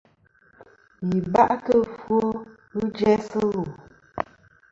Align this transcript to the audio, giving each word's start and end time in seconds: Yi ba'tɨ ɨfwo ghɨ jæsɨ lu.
Yi 1.07 1.17
ba'tɨ 1.33 1.73
ɨfwo 1.83 2.19
ghɨ 2.71 2.81
jæsɨ 2.97 3.39
lu. 3.53 3.61